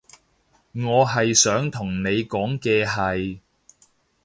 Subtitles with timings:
[0.73, 3.37] 我係想同你講嘅係